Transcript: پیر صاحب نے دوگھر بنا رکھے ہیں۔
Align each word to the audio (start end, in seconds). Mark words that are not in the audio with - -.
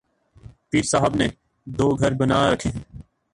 پیر 0.69 0.83
صاحب 0.83 1.15
نے 1.15 1.27
دوگھر 1.65 2.11
بنا 2.13 2.39
رکھے 2.51 2.69
ہیں۔ 2.69 2.83